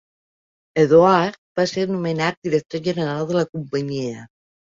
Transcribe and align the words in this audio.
Edouard 0.83 1.37
va 1.59 1.65
ser 1.73 1.83
nomenat 1.91 2.41
director 2.49 2.83
general 2.89 3.29
de 3.33 3.37
la 3.39 3.45
companyia. 3.53 4.27